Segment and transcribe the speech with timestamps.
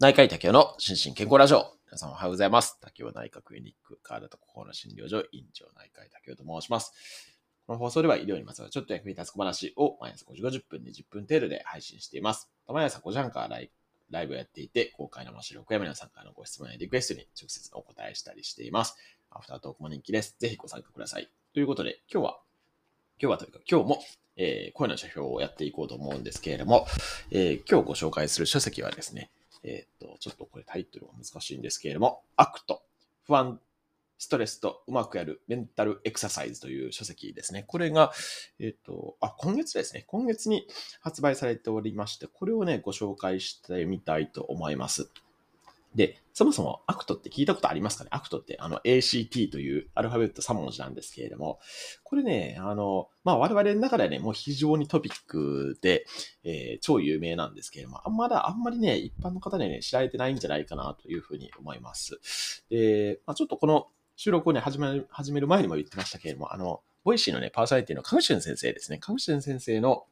[0.00, 1.74] 内科医竹雄の心身健康ラジオ。
[1.84, 2.78] 皆さんおはようございます。
[2.80, 6.94] 竹雄内科クリニック、体と心の診療所、院長内科医竹雄と申します。
[7.66, 12.50] この放送では医療にまつわるちょっと役に立つ小話を毎朝5時50分、20分程度で配信しています。
[12.66, 13.70] 毎朝5時半からライ
[14.10, 18.96] ライブをやっていて、公開の面白くや皆さんからのご質問やリクエストに直接お答えしたりしています。
[19.30, 20.34] アフタートークも人気です。
[20.38, 21.28] ぜひご参加ください。
[21.52, 22.38] ということで、今日は、
[23.20, 24.02] 今日はというか今日も、
[24.36, 26.86] えー、声の書評をやっていこうと思うんですけれども、
[27.30, 29.30] えー、今日ご紹介する書籍はですね、
[29.62, 32.82] えっ、と、ちょっとこれタイトルが難しいんですけれども、アクト、
[33.26, 33.60] 不安、
[34.18, 37.64] ストレスとうまくやるメンタルエクササイズという書籍ですね。
[37.66, 38.12] これが、
[38.58, 40.04] えっ、と、あ、今月ですね。
[40.06, 40.66] 今月に
[41.00, 45.10] 発売されておりまして、これをね、ご紹介してみたいと思います。
[45.94, 48.08] で、そもそもアクトって聞いたことありますかね？
[48.14, 51.60] アクトってあの ACT というアルファベット3文字なんですけれども、
[52.02, 56.06] これね、あの、まあ我々の中ではね、もう非常にトピックで、
[56.42, 62.18] えー、超有名なんですけれども、まだあんまりね、一般の方にね、知られてないんじゃないかなというふうに思います。
[62.70, 68.96] で、まあ、ちょっとこの収録をね、始める、始める前にも言ってましたけれども、あの、 Voicyのね、パーソナリティのカグシュン先生ですね。
[68.96, 70.06] カグシュン先生の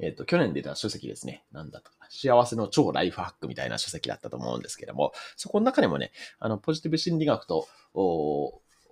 [0.00, 1.44] えっ、ー、と、去年出た書籍ですね。
[1.52, 7.66] なんだとか、幸せの超ライフハックみたいな書籍だったと思うんですけども、そこの中でもね、あの、ポジティブ心理学と、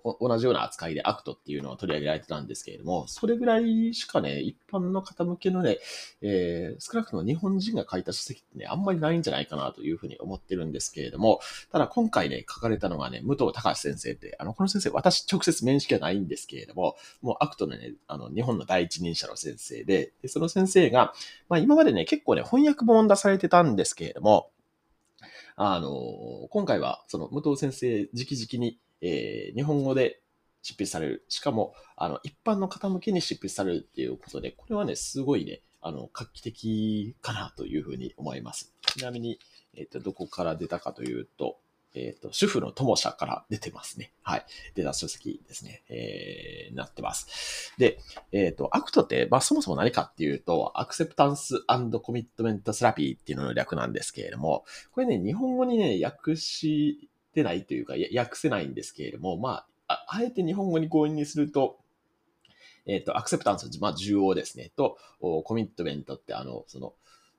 [0.03, 5.79] 同じような扱いでアクトっていうのを取り上げられてたんですけれども、それぐらいしかね、一般の方向けのね、
[6.21, 11.39] えー、少なくとも日本人が書いた書籍ってね、あんまりないんじゃないかなというふうに思ってるんですけれども、
[11.71, 21.13] ただ今回ね、書かれたのがね、武藤崇先生って、あの、この先生、私直接面識はないんですけれども、もうアクトのね、あの、日本の第一人者の先生で、でその先生が、
[21.49, 24.49] まあ今までね、結構ね、翻訳本出されてたんですけれども、
[25.59, 30.21] あの、今回は、その、武藤先生直々に、えー、日本語で
[30.61, 31.25] 執筆される。
[31.29, 38.73] しかも、あの、一般の方向けに執筆されるっていうことで、これはね、すごいね、あの、画期的かなというふうに思います。
[38.81, 39.39] ちなみに、
[39.75, 41.59] えっ、ー、と、どこから出たかというと、
[41.93, 44.11] えっ、ー、と、主婦の友社から出てますね。
[44.21, 44.45] はい。
[44.75, 45.83] 出た書籍ですね。
[45.89, 47.73] えー、なってます。
[47.77, 47.99] で、
[48.31, 51.63] えっ、ー、と、アクトって、まあ、そもそも何かっていうと、アクセプタンス
[52.01, 61.77] コミットメントセラピーっていうのの略なんですけれども、これね、日本語にね、訳してないというか、訳せないんですけれども、まあ、あえて日本語に強引にすると、
[62.87, 64.71] えっ、ー、と、アクセプタンス、まあ、受容ですね。
[64.75, 66.93] と、コミットメントって、あの、その、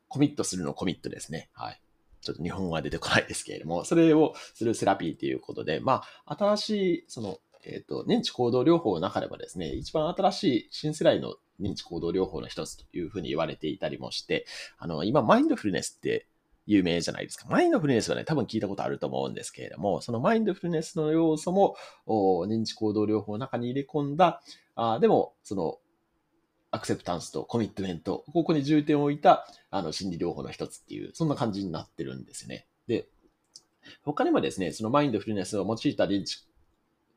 [0.09, 1.51] コミットするのコミットですね。
[1.53, 1.81] はい。
[2.21, 6.71] ちょっと日本語は出てこないですけれども、それをするセラピーということで、まあ、新し
[7.01, 14.47] い、その、えっ、ー、と、認知行動療法の中ではですね、一番新しい新世代の認知行動療法の一つというふうに言われていたりもして、
[14.79, 16.27] あの、今、マインドフルネスって
[16.69, 17.47] 有名じゃないですか。
[17.49, 24.43] マインドフルネスはね、多分聞いたことあると思うんですけれども、そのマインドフルネスの要素も、認知行動療法の中に入れ込んだ、
[24.77, 25.79] あでも、その、
[26.71, 32.67] アクセプタンスとコミットメント、ここに重点を置いた、あの、心理療法の一つっていう、そんな感じになってるんですよね。
[32.87, 33.09] で、
[34.03, 36.47] 他にもですね、そのマインドフルネスを用いた認知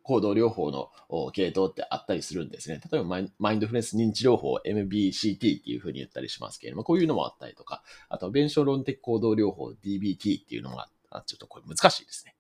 [0.04, 0.90] 行動療法の
[1.32, 2.80] 系統ってあったりするんですね。
[2.92, 10.90] 例えばマインドフルネス認知療法 MBCT っていうふうに言ったりしますけれども、こういうのもあったりとか、あと、弁証論的行動療法 DBT っていうのが、
[11.26, 12.36] ちょっとこれ難しいですね。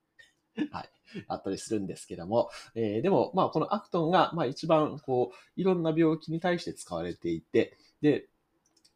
[0.72, 0.90] はい。
[1.28, 8.28] あったりするんですけども、えー、でも、まあ、このアクトンが、まあ、一番、こう、いろんな病気に対して使われていて、で、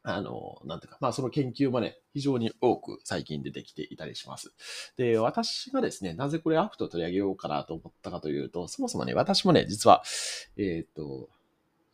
[0.07, 4.53] あの、なんていうか、まあその研究もね、非常に多く最近出てきていたりします。
[4.97, 10.03] で、私がですね、なぜこれアクト取り上げようかなと思ったかというと、そもそもね、私もね、実は、
[10.57, 11.27] えっ、ー、と、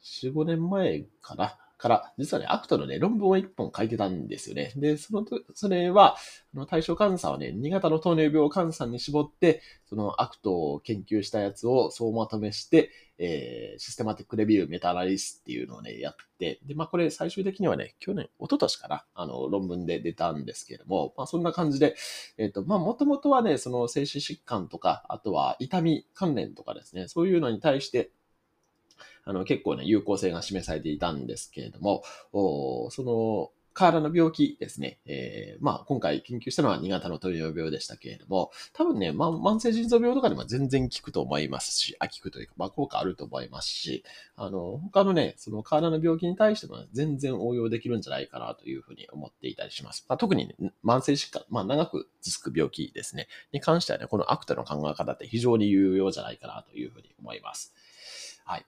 [0.03, 4.71] 4、5年前かな、から、実はね、アクトのね、論文を一本書いてたんですよね。
[4.75, 6.15] で、そのと、それは、
[6.53, 21.95] あの対象患者はね、2型の糖尿病患者に絞って、そのアクトを研究したやつを総まとめして、えー、システマティックレビューメタアナリスっていうのをね、やって、で、まあこれ最終的にはね、去年、一昨年かな、あの、論文で出たんですけれども、まあそんな感じで、
[22.37, 28.11] えっ、ー、と、まあもともとはね、その精神疾患とか、あとは痛み関連とかですね、そういうのに対して、
[29.23, 32.03] あの、結構ね、有効性が示されていたんですけれども、
[32.91, 34.99] その、体の病気ですね。
[35.05, 44.03] えー、まあ、今回研究したのは2型の糖尿病でしたけれども、多分ね、まあ、慢性腎臓病とかでも全然効くと思いますし、あ、効くというか、まあ、効果あると思いますし、
[44.35, 50.05] あの、他のね、その体の病気に対しても全然応用できるんじゃないかなというふうに思っていたりします。
[50.09, 57.73] まあ、特に、ね、慢性疾患、まあ、長く続く病気ですね、に関してはね、このアクタの考え方って非常に有用じゃないかなというふうに思います。
[58.43, 58.65] はい。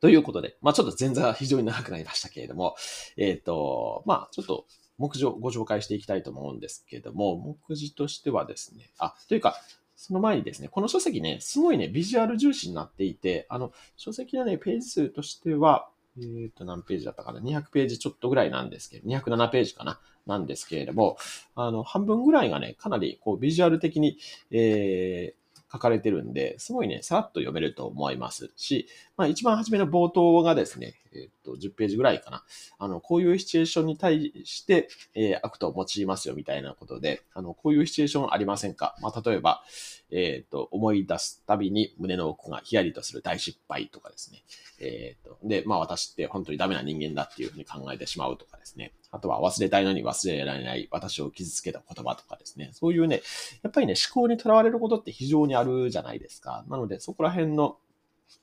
[0.00, 2.76] ということで、まあちょっと前座は非常に長くなりましたけれども、
[3.16, 4.66] えっ、ー、と、まあちょっと
[4.98, 7.36] 目次をご紹介していきたいと思うんですけども、
[7.68, 9.56] 目次としてはですね、あ、というか、
[9.96, 21.16] その前にですね、この書籍ね、すごいね、ビジュアル重視になっていて、あの、書籍のね、ページ数としては、えっ、ー、と、何ページだったかな ?200 ページちょっとぐらいなんですけど、207ページかななんですけれども、
[21.54, 24.18] あの、半分ぐらいがね、かなり、こう、ビジュアル的に、
[24.50, 32.44] えー、書かれてるんで、すごいね、さらっと読めると思いますし、まあ一番初めの冒頭がですね、えっと、10ページぐらいかな。
[32.78, 38.96] あの、こういうシチュエーションに対して、えー、アクトを用いますよみたいなことで、あの、こういうシチュエーションありませんか？
[39.00, 39.62] まあ例えば、
[40.10, 44.42] えっ、と、思い出すたびに胸の奥がヒヤリとする大失敗とかですね。
[44.80, 48.92] えっ、と、で、まあ私って本当にダメな人間だっていうふうに考えてしまうとかですね。
[49.10, 52.70] あとは忘れたいのに忘れられない私を傷つけた言葉とかですね。
[52.72, 53.22] そういうね、
[53.62, 56.64] やっぱりね、思考にとらわれることって非常にあるじゃないですか。
[56.68, 57.78] なので、そこら辺の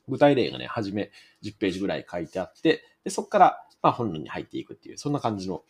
[0.08, 1.12] 具体例がね、はじめ
[1.44, 5.64] 10ページぐらい書いてあって、でそこから、まあ、本論に入っていくっていう、そんな感じの、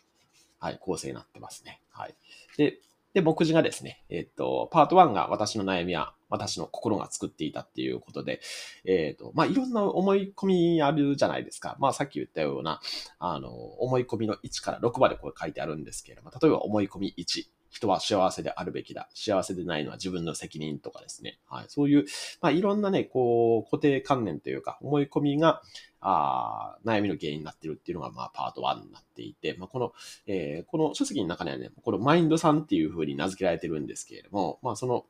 [0.58, 1.82] はい、構成になってますね。
[1.90, 2.14] はい。
[2.56, 2.80] で、
[3.16, 8.40] で、目次がですね、えっ、と、パート1が私の悩みは私の心が作っていたっていうことで、
[8.84, 11.76] えっ、と、まあ、いろんな思い込みあるじゃないですか。
[11.78, 12.80] まあ、さっき言ったような、
[13.18, 17.46] あの、思い込みの1から6までこう書いてあるんですけれども、例えば思い込み1。
[17.70, 19.08] 人は幸せであるべきだ。
[19.14, 21.38] 幸せでないのは自分の責任とかですね。
[21.46, 21.64] はい。
[21.68, 22.04] そういう、
[22.40, 25.62] まあ、いろんなね、こう、固定観念というか、思い込みが、
[26.00, 29.92] あ悩みの原因になっているっていうのが、まあ、パート1になっていて、まあ、この、
[30.26, 35.04] えー、この書籍の中にはね、このマインドさんっていう風に名付けられてるんですけれども、まあ、その、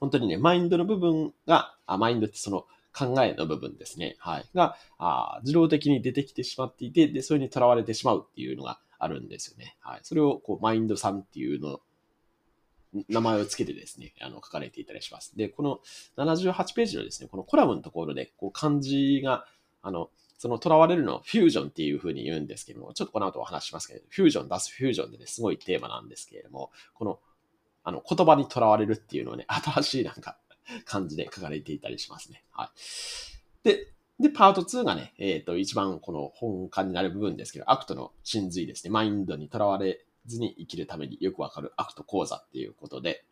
[0.00, 4.16] 本当にね、マインドの部分が、あマインドってその考えの部分ですね。
[4.18, 4.44] はい。
[4.54, 9.76] が、あ自動的に出てきてしまっていて、で、それにとらわれてしまうっていうのがあるんですよね。
[9.80, 10.00] はい。
[10.02, 11.80] それを、こう、マインドさんっていうの
[13.08, 15.36] 名前を付けてですね、あの、書かれていたりします。
[15.36, 15.80] で、この
[16.16, 19.46] 78ページのですね、このコラムのところで、こう、漢字が、
[19.82, 27.20] あの、その囚われるのをフュージョンっていう風に言うんですけども、ちょっとこの後お話しますけど、フュージョン脱フュージョンでね、すごいテーマなんですけれども、この、
[27.84, 30.38] あの、言葉に囚われるっていうのをね、新しいなんか、
[30.84, 32.42] 漢字で書かれていたりしますね。
[32.50, 32.72] は
[33.64, 33.68] い。
[33.68, 38.90] で、で、パート2がね、えっ、ー、と、一番この本幹になる部分ですけど、アクトの真髄ですね。
[38.90, 43.24] マインドに囚われずに生きるためによくわかるアクト講座っていうことで、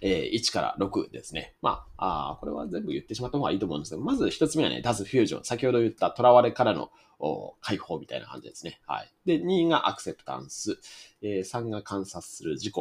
[0.00, 1.54] えー、1から6ですね。
[1.62, 5.44] まあ、あこれは全部言ってしまった方がいいと思うんですけど、まず1つ目はね、脱フュージョン。
[5.44, 6.90] 先ほど言った囚われからの
[7.60, 8.80] 解放みたいな感じですね。
[8.86, 9.12] はい。
[9.24, 10.78] で、2がアクセプタンス。
[11.22, 12.74] えー、3が観察する自己。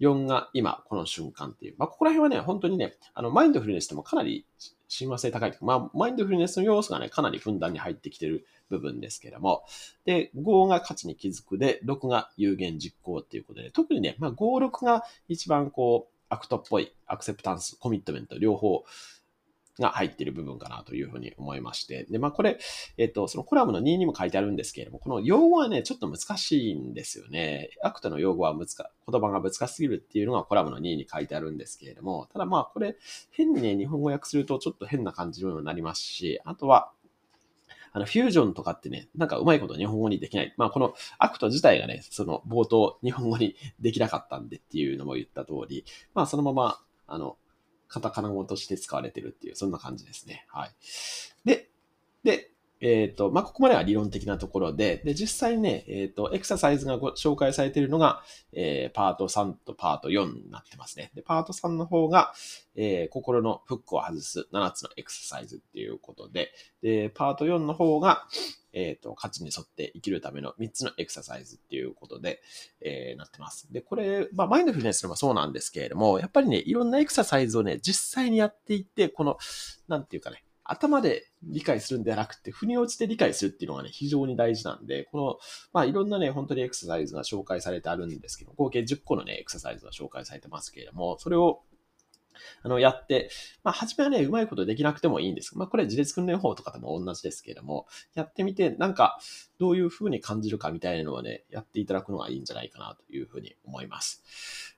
[0.00, 1.74] 4が今、この瞬間っていう。
[1.78, 4.46] まあ、ここら辺はね、本当にね、あの、マインドフルネスでもかなり
[4.88, 5.56] 親和性高い。
[5.60, 9.64] まあ、マインドフルネスの要素がね、かなりふんだんに入ってきてる部分ですけども。
[10.04, 18.84] で、5が価値に気づくで、6が有言実行っていうことで、特にね、まあ、5、6が一番こう、アクトっぽい、アクセプタンス、コミットメント、両方、
[19.80, 22.04] が入っている部分かなというふうに思いまして。
[22.04, 22.58] で、まあこれ、
[22.96, 27.70] えっと、そのコラムの2にも書いてあるんですけれども、この用語はね、ちょっと難しいんですよね。
[27.82, 28.66] アクトの用語は難
[29.10, 32.96] 言葉が難しすぎるっていうのがコラムの2に書いてあるんですけれども、ただまあこれ、
[33.30, 36.92] 変にね、日本語訳するとちょっと変な感じになりますし、あとは、
[37.92, 40.54] あの、フュージョンとかってね、なんかうまいこと日本語にできない。
[40.56, 45.84] まあ、このアクト自体がね、その冒頭日本語にできなかったんでっていうのも言った通り、
[46.14, 47.38] まあ、そのまま、あの、
[47.88, 50.46] カタカナ語として使われてるっていう、そんな感じですね。
[50.48, 50.70] はい。
[51.44, 51.70] で、
[52.22, 52.50] で、
[52.80, 58.22] えっ、ー、と、まあ、ここまでは理論的なところで、で、実際ね、えっ、ー、と、エクササイズがご紹介されているのが、
[58.52, 61.10] えー、パート3とパート4になってますね。
[61.14, 62.32] で、パート3の方が、
[62.76, 66.52] えー、心のフックを外す7つのエクササイズっていうことで、
[66.82, 68.26] で、パート4の方が、
[68.72, 72.40] えっ、ー、と、価値に沿って生きるための3つのエクササイズっていうことで、
[72.80, 73.72] えー、なってます。
[73.72, 79.38] で、これ、まあ、マインドフルネスでもそうなんですけれども、やっぱりね、いろんなエクササイズをね、実際にやっていって、この、
[79.88, 85.38] なんていうかね、頭で理解するんではなくて、腑に落ちて理解するっていうのがね、非常に大事なんで、この、
[85.72, 91.62] まあいろんなね、本当にエクササイズが紹介されてあるんですけど、合計10個のね、エクササイズが紹介されてますけれども、それを
[92.62, 93.30] あの、やって、
[93.64, 95.56] まあ、初めはね、うまいことできなくてもいいんです。
[95.58, 99.18] まあ、これ自立訓練法とかでも同じですけれども、やってみて、なんか、
[99.58, 104.22] どういう風に感じるかみたいなのをね、やっていただくのがいいんじゃないかなという風に思います。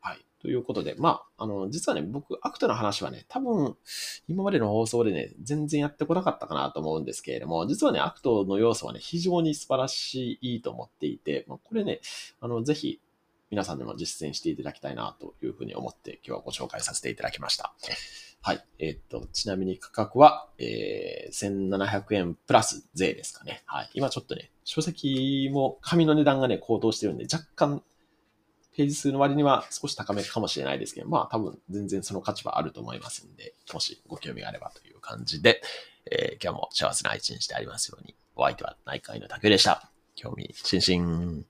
[0.01, 0.25] はい。
[0.41, 3.77] ということで、まあ、あの、実はね、僕、アクトの話はね、多分、
[4.27, 12.01] 今までの放送でね、全然やってこなかったかなと思うんですけれども、実はね、アクトの要素はね、非常に素晴らしいと思っていて、まあ、これね、
[12.41, 13.01] あの、ぜひ、
[13.51, 17.75] 皆さんでも実践していただきたいなというふうに思って今日はご紹介させていただきました。
[18.43, 18.65] はい。
[18.79, 23.63] えー、っと、ちなみに価格は、えー、1700円プラス税ですかね。
[23.67, 23.91] はい。
[23.93, 27.83] 今ちょっとね、書籍も紙の値段がね、高騰してるんで、若干
[28.75, 35.61] ページ数の割には少し高めかもしれないですけど、まあ多分全然その価値はあると思いますんで、もしご興味があればという感じで、
[36.11, 39.91] えー、今日も幸せな一日でありますように、お相手は内科医の竹でした。
[40.15, 41.45] 興味津々。